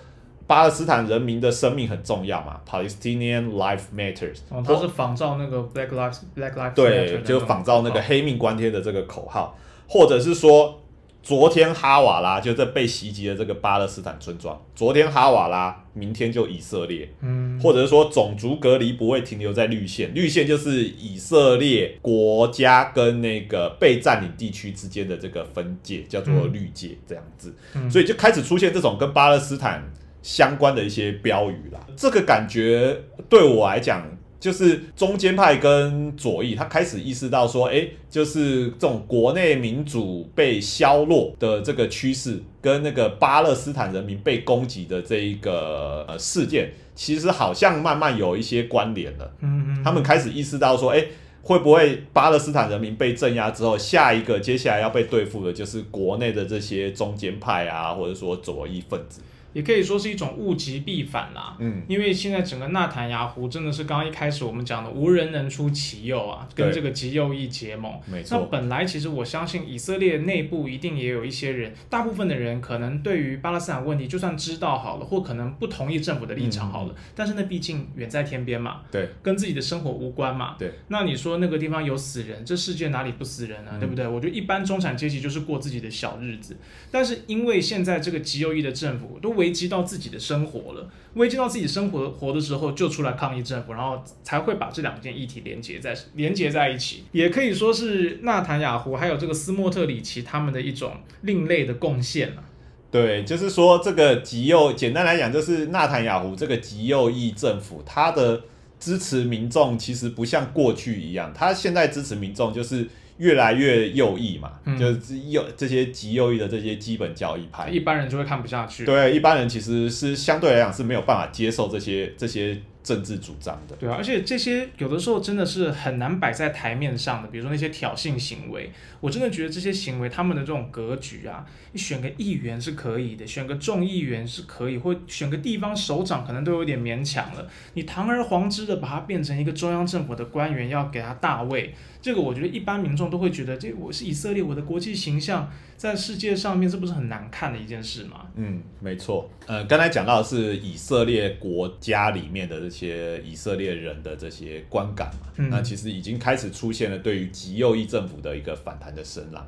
[0.49, 4.39] 巴勒斯坦人民的生命很重要嘛，Palestinian life matters。
[4.49, 9.57] 哦，他是仿照那个 Black Lives Black Lives 对，就仿照那个黑命关天的这个口号，
[9.89, 10.81] 或者是说。
[11.23, 14.61] 昨天哈瓦拉就在被袭击的这个巴勒斯坦村庄。
[14.75, 27.55] 昨天哈瓦拉，明天就以色列，嗯，或者是说种族隔离不会停留在绿线，绿线就是以色列国家跟那个被占领地区之间的这个分界，叫做绿界这样子。
[27.89, 29.83] 所以就开始出现这种跟巴勒斯坦
[30.23, 31.79] 相关的一些标语啦。
[31.97, 34.05] 这个感觉对我来讲。
[34.43, 49.33] 就是中间派跟左翼，他开始意识到说，哎，就是这种国内民主被削弱的这个趋势，跟那个巴勒斯坦人民被攻击的这一个呃事件，其实好像慢慢有一些关联了。
[49.43, 51.07] 嗯嗯，他们开始意识到说，哎，
[51.43, 59.21] 会不会巴勒斯坦人民被镇压之后，下一个接下来要被对付的就是国内的这些中间派啊，或者说左翼分子。
[59.53, 61.57] 也可以说是一种物极必反啦。
[61.59, 67.93] 嗯，因为现在整个纳坦雅胡真的是刚刚一开始我们讲的无人能出其右啊，跟这个极右翼结盟。
[68.07, 80.57] 那没错，那本来其实我相信以色列内部一定也有一些人，大部分的人可能对于巴勒斯坦问题就算知道好了，或可能不同意政府的立场好了，但是那毕竟远在天边嘛，对跟自己的生活无关嘛。
[80.59, 80.73] 对。
[80.89, 83.73] 那你说那个地方有死人，这世界哪里不死人啊？
[83.73, 84.07] 嗯对不对？
[84.07, 86.57] 我觉得一般中产阶级就是过自己的小日子，
[86.91, 102.45] 但是因为现在这个极右翼的政府都危及到自己的生活了，危及到自己生活活的时候，就出来抗议政府，然后才会把这两件议题连接在连接在一起，也可以说是纳坦雅胡还有这个斯莫特里奇他们的一种另类的贡献啊。
[102.93, 108.45] 对，就是说这个极右，简单来讲，就是纳坦雅胡这个极右翼政府，他的
[108.79, 112.87] 支持民众其实不像过去一样，他现在支持民众就是
[113.19, 118.85] 越来越右翼嘛，嗯就是右这些极右翼的这些基本教义派，一般人就会看不下去。
[118.85, 123.77] 对一般人其实是相对来讲是没有办法接受这些这些政治主张的。
[123.77, 137.49] 对啊，而且这些有的时候真的是很难摆在台面上的，比如说那些挑衅行为，我真的觉得这些行为他们的这种格局啊，你选个议员是可以的，选个众议员是可以，或选个地方首长可能都有点勉强了。
[137.75, 148.27] 你堂而皇之的把它变成一个中央政府的官员，要给他大位，这个我觉得一般民众都会觉得，这我是以色列，我的国际形象在世界上面，这不是很难看的一件事吗？
[148.35, 149.31] 嗯，没错。
[149.47, 159.47] 呃，刚才讲到的是以色列国家里面的这些以色列人的这些观感嘛，嗯那其实已经开始出现了对于极右翼政府的一个反弹的声浪。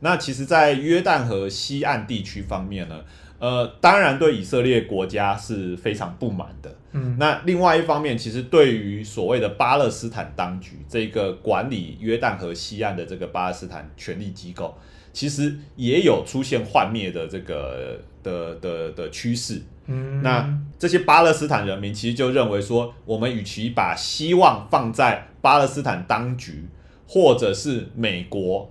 [0.00, 3.02] 那其实，在约旦河西岸地区方面呢，
[3.38, 6.76] 呃，当然对以色列国家是非常不满的。
[6.92, 14.76] 嗯，那另外一方面，其实对于所谓的巴勒斯坦当局这个管理约旦河西岸的这个巴勒斯坦权力机构，
[15.14, 19.62] 其实也有出现幻灭的这个的的的趋势。
[19.86, 26.68] 嗯，那这些巴勒斯坦人民其实就认为说，我们与其把希望放在巴勒斯坦当局，
[27.06, 28.70] 或者是美国，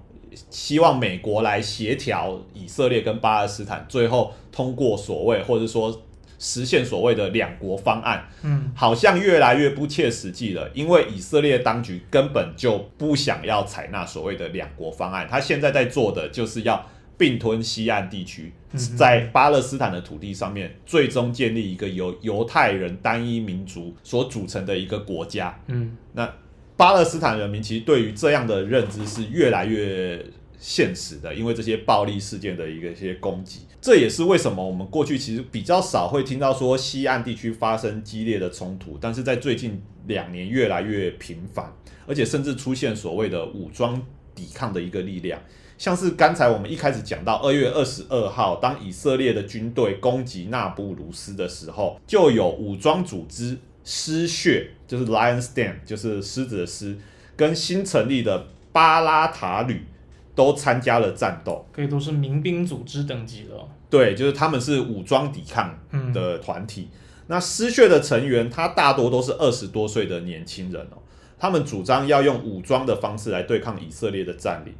[0.49, 6.01] 希望美国来协调以色列跟巴勒斯坦，最后通过所谓或者说
[6.38, 8.71] 实现所谓的两国方案，嗯。
[8.75, 16.86] 好像越来越不切实际了，因为以色列当局根本就不想要采纳所谓的两国方案，他现在在做的就是要
[17.17, 18.51] 并吞西岸地区，
[18.97, 25.58] 在巴勒斯坦的土地上面，最终建立一个由犹太人单一民族所组成的一个国家。
[25.67, 26.34] 嗯那
[26.78, 30.25] 巴勒斯坦人民其实对于这样的认知是越来越
[30.60, 41.73] 现实的，因为这些暴力事件的一个一些攻击，这也是为什么我们过去其实比较少会听到说西岸地区发生激烈的冲突，但是在最近两年越来越频繁，
[42.06, 44.01] 而且甚至出现所谓的武装
[44.34, 45.39] 抵抗的一个力量。
[45.77, 56.97] 像是刚才我们一开始讲到二月二十二号，当以色列的军队攻击纳布鲁斯的时候，就有武装组织狮血，就是 Lion's Den，就是狮子的狮，
[57.35, 59.85] 跟新成立的巴拉塔旅
[60.33, 61.65] 都参加了战斗。
[61.71, 63.69] 可以都是民兵组织等级了哦。
[63.89, 66.89] 对，就是他们是武装抵抗嗯的团体。
[67.27, 70.97] 那失血的成员，他大多都是二十多岁的年轻人哦。
[71.38, 74.73] 他们主张要用武装的方式来对抗以色列的占领，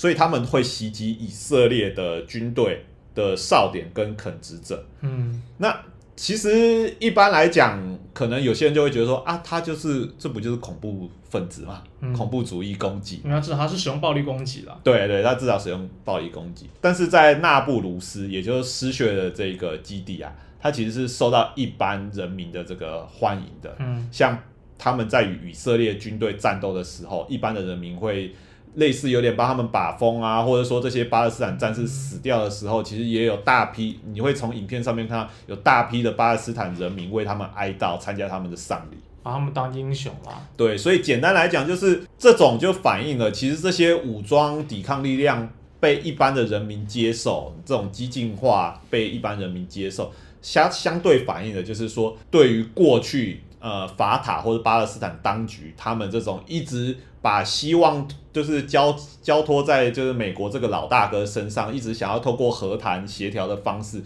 [0.00, 4.82] 所以他们会袭击以色列的军队的哨点跟垦殖者。
[5.02, 5.78] 嗯那
[6.16, 7.78] 其实一般来讲，
[8.14, 13.20] 可能有些人就会觉得说啊，他就是这不就是恐怖分子嘛，嗯恐怖主义攻击。
[13.22, 14.80] 因为他至少他是使用暴力攻击了。
[14.82, 23.76] 对对，他至少使用暴力攻击，但是在那布鲁斯，也就是失血的这个基地啊，它其实是受到一般人民的这个欢迎的。
[23.78, 24.38] 嗯像
[24.78, 28.34] 他们在与以色列军队战斗的时候，一般的人民会
[28.74, 38.96] 类似有点帮他们把风啊，或者说这些巴勒斯坦战士死掉的时候，其实也有大批，你会从影片上面看到有大批的巴勒斯坦人民为他们哀悼，参加他们的丧礼。
[39.22, 40.40] 把他们当英雄啦。
[40.56, 45.46] 对，所以简单来讲，就是这种就反映了，其实这些武装抵抗力量
[45.78, 58.92] 被一般的人民接受，这种激进化被一般人民接受，相相对反映的就是说，对于过去呃法塔或者巴勒斯坦当局，他们这种一直把希望就是交
[59.22, 64.02] 交托在就是美国这个老大哥身上，一直想要透过和谈协调的方式。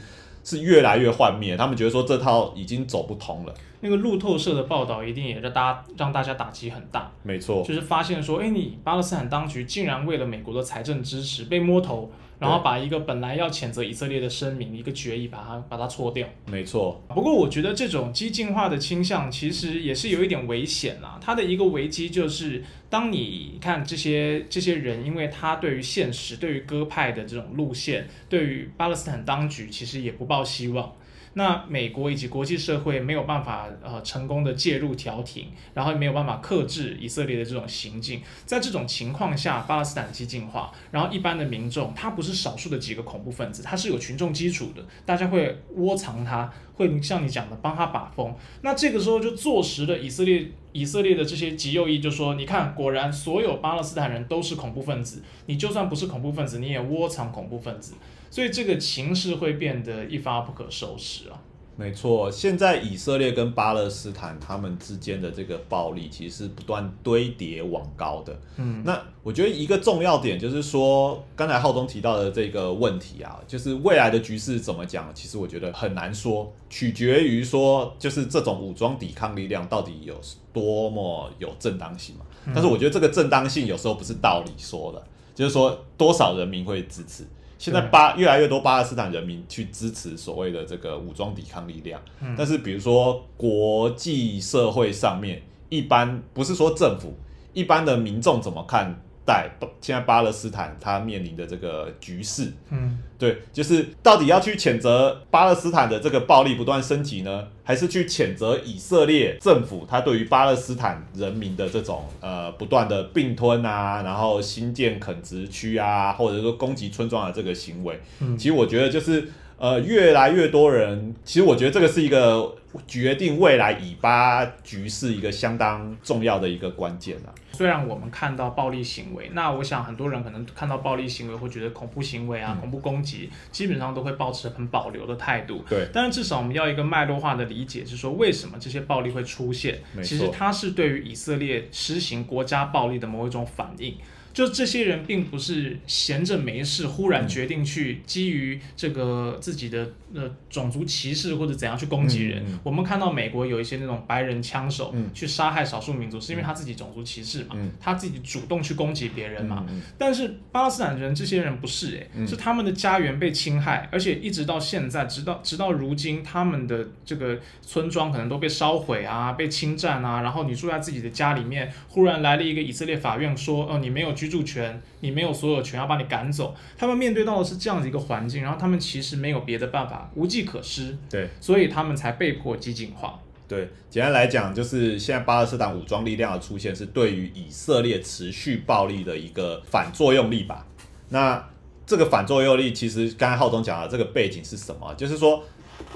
[0.47, 3.55] 是越来越幻灭，他们觉得说这套已经走不通了。
[3.81, 16.29] 那个路透社的报道一定也让大家让大家打击很大，没错，就是发现说，哎，你巴勒斯坦当局竟然为了美国的财政支持被摸头，然后把一个本来要谴责以色列的声明一个决议把它把它搓掉。
[16.47, 21.18] 没错，不过我觉得这种激进化的倾向其实也是有一点危险啦。
[21.20, 30.93] 它的一个危机就是，当你看这些这些人，因为他对于现实、对于鸽派的这种路线，对于巴勒斯坦当局其实也不抱希望。
[31.35, 38.22] 那美国以及国际社会没有办法呃成功的介入调停，然后也没有办法克制以色列的这种行径。
[38.47, 48.35] 在这种情况下，巴勒斯坦激进化，然后一般的民众他不是少数的几个恐怖分子，他是有群众基础的，大家会窝藏他，会像你讲的帮他把风。
[48.62, 57.95] 那这个时候就坐实了以色列以色列的这些极右翼就说，你看，果然所有巴勒斯坦人都是恐怖分子，你就算不是恐怖分子，你也窝藏恐怖分子。
[58.35, 61.41] 所以这个情势会变得一发不可收拾啊！
[61.76, 68.37] 没错，现在以色列跟巴勒斯坦他们之间的这个暴力，其实是不断堆叠往高的。
[68.57, 75.14] 嗯，那我觉得一个重要点就是说，刚才浩东提到的这个问题啊，就是未来的局势怎么讲？
[75.14, 80.20] 其实我觉得很难说，取决于说，就是这种武装抵抗力量到底有
[80.53, 82.26] 多么有正当性嘛。
[82.53, 85.01] 但是我觉得这个正当性有时候不是道理说的，
[85.37, 87.24] 就是说多少人民会支持。
[87.59, 92.00] 现在巴越来越多巴勒斯坦人民去支持所谓的这个武装抵抗力量，
[92.36, 97.14] 但是比如说国际社会上面，一般不是说政府，
[97.52, 99.00] 一般的民众怎么看？
[99.27, 99.51] 在
[99.81, 117.99] 现在巴勒斯坦他面临的这个局势，嗯，对，就是到底要去谴责巴勒斯坦的这个暴力不断升级呢，还是去谴责以色列政府它对于巴勒斯坦人民的这种呃不断的并吞啊，然后新建垦殖区啊，或者说攻击村庄的这个行为？
[118.20, 122.57] 嗯，其实我觉得就是呃越来越多人，其实我觉得这个是一个。
[122.88, 127.30] 决定未来以巴局势一个相当重要的一个关键啊。
[127.52, 135.64] 虽然我们看到暴力行为，那我想很多人可能看到暴力行为会觉得恐怖行为啊、恐怖攻击，基本上都会保持很保留的态度。
[135.68, 139.78] 对，但是至少我们要一个脉络化的理解，是说为什么这些暴力会出现？
[140.02, 143.94] 其实它是对于以色列施行国家暴力的某一种反应。
[144.35, 152.43] 就这些人并不是闲着没事，忽然决定去基于这个自己的呃种族歧视或者怎样去攻击人。
[152.62, 159.67] 我们看到美国有一些那种白人枪手去杀害少数民族，是因为他自己种族歧视嘛，他自己主动去攻击别人嘛。
[159.99, 170.23] 但是巴勒斯坦人这些人不是诶，是他们的家园被侵害，而且一直到现在，直到直到如今，他们的这个村庄可能都被烧毁啊，被侵占啊。
[170.23, 174.15] 然后你住在自己的家里面，忽然来了一个以色列法院说，哦，你没有。
[174.15, 176.55] 居住权，你没有所有权，要把你赶走。
[176.78, 180.96] 他们面对到的是这样的一个环境，然后他们其实没有别的办法，无计可施。
[181.11, 183.20] 对，所以他们才被迫激进化。
[183.46, 190.66] 对，简单来讲，就是现在巴勒斯坦武装力量的出现，是对于以色列持续暴力的一个反作用力吧？
[191.11, 191.46] 那
[191.84, 194.92] 这个反作用力，其实刚才浩东讲的这个背景是什么？
[194.94, 195.44] 就是说，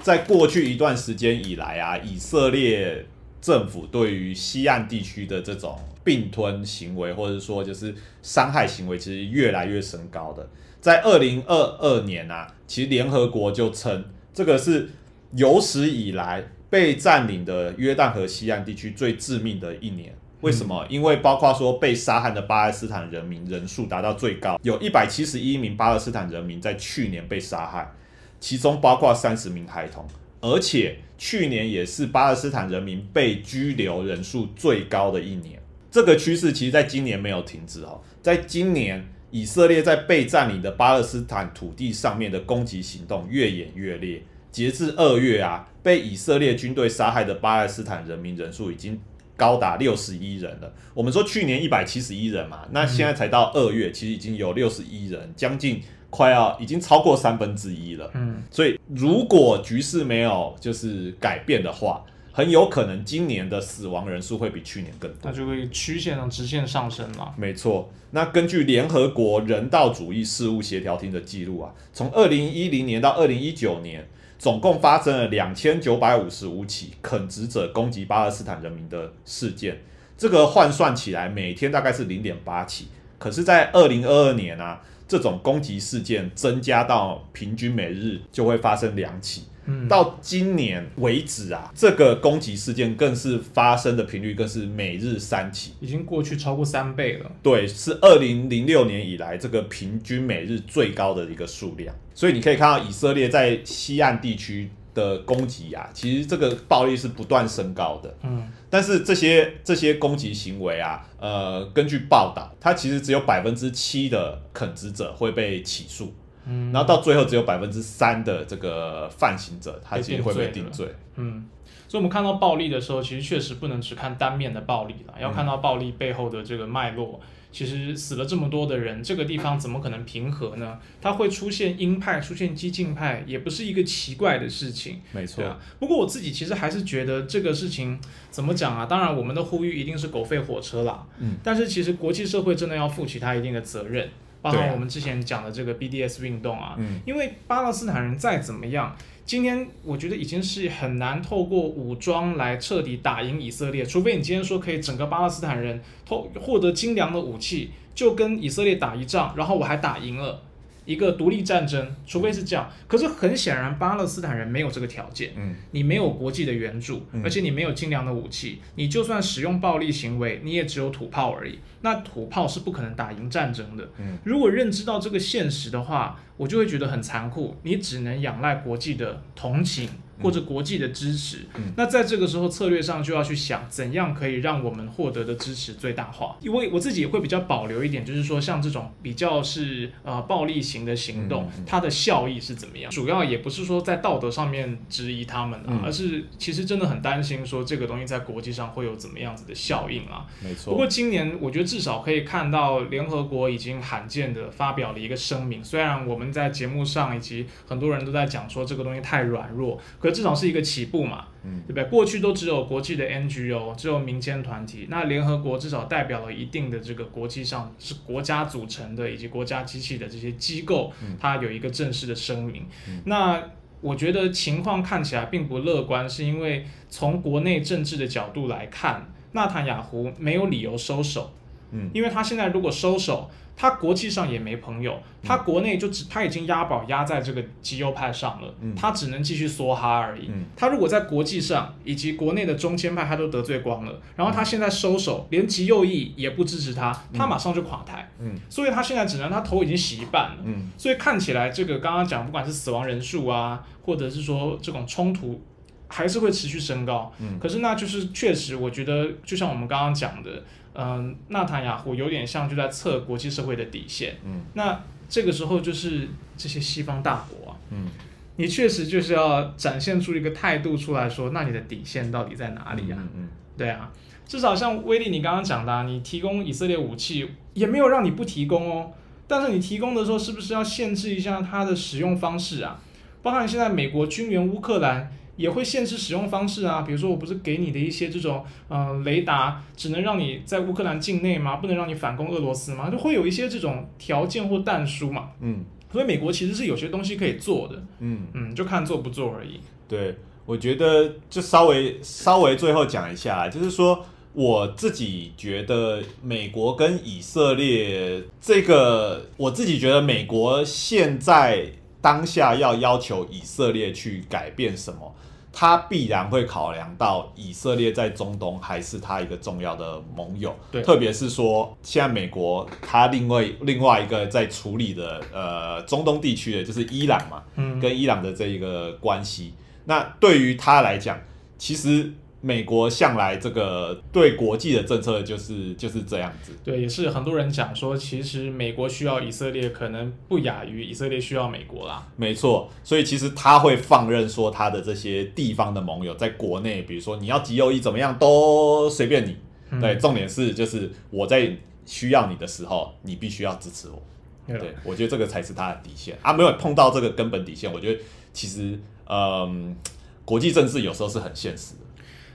[0.03, 3.07] 在过去一段时间以来啊，以色列
[3.41, 5.79] 政府对于西岸地区的这种。
[6.05, 10.49] 并吞行为，或者说就是伤害行为，其实越来越升高的。
[10.81, 14.89] 在二零二二年啊，其实联合国就称这个是
[15.33, 20.15] 有史以来被占领的约旦河西岸地区最致命的一年。
[20.41, 20.87] 为什么？
[20.89, 27.93] 因为包括说被杀害的巴勒斯坦人民人数达到最高，有一百七十一名巴勒斯坦人民在去年被杀害，
[28.41, 30.07] 其中包括三十名孩童，
[30.41, 35.61] 而且去年也是巴勒斯坦人民被拘留人数最高的一年。
[35.91, 44.23] 这个趋势其实在今年没有停止哦，在今年以色列在被占领的巴勒斯坦土地上面的攻击行动越演越烈。
[44.51, 48.99] 截至二月啊，被以色列军队杀害的巴勒斯坦人民人数已经
[49.37, 50.73] 高达六十一人了。
[50.95, 55.81] 我们说去年一百七十一人嘛，那现在才到二月，其实已经有六十一人，将近
[56.11, 58.11] 快要已经超过三分之一了。
[58.15, 62.05] 嗯，所以如果局势没有就是改变的话。
[62.31, 67.35] 很有可能今年的死亡人数会比去年更多，那就会曲线上直线上升嘛。
[67.37, 74.07] 没错，那根据联合国人道主义事务协调厅的记录啊，从二零一零年到二零一九年，
[74.39, 79.81] 总共发生了两千九百五十五起垦殖者攻击巴勒斯坦人民的事件，
[80.17, 82.87] 这个换算起来每天大概是零点八起。
[83.19, 89.45] 可是，在二零二二年啊，这种攻击事件增加到平均每日就会发生两起。
[89.87, 97.31] 到今年为止啊，这个攻击事件更是发生的频率更是每日三起，已经过去超过三倍了。
[97.43, 101.95] 对，是二零零六年以来这个平均每日最高的一个数量。
[102.15, 108.13] 所以你可以看到以色列在西岸地区的攻击啊，其实这个暴力是不断升高的。
[108.23, 116.13] 嗯，但是这些这些攻击行为啊，呃，根据报道，它其实只有百分之七的垦殖者会被起诉。
[116.51, 120.89] 嗯然后到最后只有百分之三的这个犯行者，他其实会被定罪。
[121.17, 121.45] 嗯，
[121.87, 127.21] 所以我们看到暴力的时候，其实确实不能只看单面的暴力了，要看到暴力背后的这个脉络，
[127.51, 130.79] 其实死了这么多的人，这个地方怎么可能平和呢？
[131.01, 135.01] 它会出现鹰派，出现激进派，也不是一个奇怪的事情。
[135.13, 137.99] 没错，啊，不过我自己其实还是觉得这个事情
[138.31, 138.85] 怎么讲啊？
[138.87, 141.07] 当然，我们的呼吁一定是狗吠火车啦。
[141.19, 144.09] 嗯，但是其实国际社会真的要负起它一定的责任，
[144.43, 146.75] 包含对啊我们之前讲的这个 BDS 运动啊。
[146.79, 148.95] 嗯，因为巴勒斯坦人再怎么样，
[149.29, 160.41] 今天我觉得已经是很难透过武装来彻底打赢以色列，除非你今天说可以整个巴勒斯坦人偷获得精良的武器，就跟以色列打一仗，然后我还打赢了。
[160.89, 165.33] 一个独立战争，除非是这样，可是很显然，巴勒斯坦人没有这个条件。
[165.37, 171.59] 嗯，你没有国际的援助，嗯而且你没有精良的武器，你就算使用暴力行为，你也只有土炮而已。
[171.83, 173.87] 那土炮是不可能打赢战争的。
[173.99, 179.91] 嗯，如果认知到这个现实的话，我就会觉得很残酷，你只能仰赖国际的同情
[180.23, 181.39] 或者国际的支持。
[181.57, 186.37] 嗯那在这个时候策略上就要去想，怎样可以让我们获得的支持最大化。
[186.41, 192.91] 因为我自己也会比较保留一点，就是说像这种比较是呃暴力型的行动，它的效益是怎么样？
[192.91, 200.27] 主要也不是说在道德上面质疑他们啊，嗯而是其实真的很担心说这个东西在国际上会有怎么样子的效应啊。
[200.43, 200.73] 没错。
[200.73, 211.85] 不过今年我觉得至少可以看到联合国已经罕见的发表了一个声明，虽然我们在节目上以及很多人都在讲说这个东西太软弱，可至少是一个起步嘛，嗯对不对？
[211.85, 222.67] 过去都只有国际的 NGO，只有民间团体，那联合国至少代表了一定的这个国际上是国家组成的以及国家机器的这些机构，它有一个正式的声明。
[223.05, 223.43] 那
[223.81, 231.33] 我觉得情况看起来并不乐观，是因为从国内政治的角度来看，纳坦雅胡没有理由收手，
[231.71, 238.73] 嗯，因为他现在如果收手，他国际上也没朋友，他国内就只他已经押宝押在这个极右派上了，嗯。
[238.77, 240.29] 他只能继续梭哈而已。
[240.29, 240.45] 嗯。
[240.57, 248.09] 他如果在国际上以及国内的中间派他都得罪光了，然后他现在收手，连极右翼也不支持他，他马上就垮台。
[248.21, 248.37] 嗯。
[248.49, 250.37] 所以他现在只能他头已经洗一半了。
[250.45, 250.71] 嗯。
[250.79, 255.43] 所以看起来，这个刚刚讲，不管是死亡人数啊，或者是说这种冲突，
[255.89, 257.13] 还是会持续升高。
[257.19, 257.41] 嗯。
[257.41, 260.45] 可是那就是确实，我觉得就像我们刚刚讲的，
[260.81, 264.15] 嗯、纳坦雅胡有点像就在测国际社会的底线。
[264.25, 266.07] 嗯那这个时候就是
[266.37, 267.89] 这些西方大国啊，嗯，
[268.37, 272.97] 你确实就是要展现出一个态度出来说，那你的底线到底在哪里啊？
[273.01, 273.91] 嗯嗯对啊，
[274.27, 278.93] 至少像威利你刚刚讲的、啊，你提供以色列武器也没有让你不提供哦，
[279.27, 282.81] 但是你提供的时候是不是要限制一下它的使用方式啊？
[283.21, 291.57] 包含现在美国军援乌克兰也会限制使用方式啊，比如说我不是给你的一些这种呃雷达，只能让你在乌克兰境内吗？
[291.57, 292.91] 不能让你反攻俄罗斯吗？
[292.91, 295.31] 就会有一些这种条件或弹书嘛。
[295.41, 299.59] 嗯所以美国其实是有些东西可以做的，嗯，嗯，就看做不做而已。
[299.89, 300.15] 对，
[300.45, 311.65] 我觉得就稍微稍微最后讲一下，就是说我自己觉得美国跟以色列这个，我自己觉得美国现在
[312.01, 315.15] 当下要要求以色列去改变什么。
[315.51, 329.55] 他必然会考量到以色列在中东还是他一个重要的盟友，对特别是说现在美国他另外另外一个在处理的呃中东地区的就是伊朗嘛，嗯，跟伊朗的这一个关系。
[329.87, 331.19] 那对于他来讲，
[331.57, 336.53] 其实美国向来这个对国际的政策就是就是这样子。
[336.65, 342.07] 对，也是很多人讲说，其实美国需要以色列，可能不亚于以色列需要美国啦。
[342.17, 349.37] 没错，所以其实他会放任说他的这些地方的盟友在国内，比如说你要极右翼怎么样都随便你。
[349.71, 354.01] 嗯对，重点是就是我在需要你的时候，你必须要支持我。
[354.47, 358.01] 对对，我觉得这个才是他的底线啊，没有碰到这个根本底线，我觉得
[358.33, 359.77] 其实嗯，
[360.25, 361.81] 国际政治有时候是很现实的。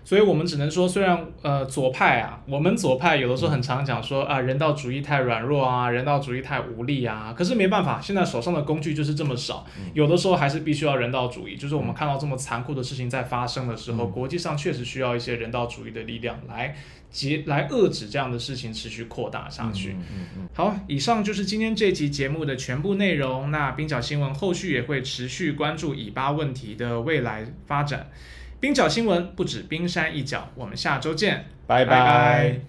[0.06, 7.34] 所以我们只能说，虽然呃左派啊，我们左派有的时候很常讲说啊，人道主义太软弱啊，人道主义太无力啊。
[7.38, 11.56] 可是没办法，现在手上的工具就是这么少，有的时候还是必须要人道主义。
[11.56, 16.76] 就是我们看到这么残酷的事情在发生的时候，国际上确实需要一些人道主义的力量来
[17.10, 19.94] 及来遏制这样的事情持续扩大下去。
[19.94, 23.52] 嗯嗯嗯好，以上就是今天这期节目的全部内容。
[23.52, 28.10] 那冰角新闻后续也会持续关注以巴问题的未来发展。
[28.64, 32.00] 冰角新闻不止冰山一角，我们下周见，拜拜。
[32.00, 32.62] 拜